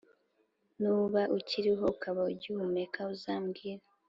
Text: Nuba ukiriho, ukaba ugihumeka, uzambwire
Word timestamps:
Nuba 0.81 1.21
ukiriho, 1.37 1.85
ukaba 1.93 2.21
ugihumeka, 2.31 2.99
uzambwire 3.13 3.83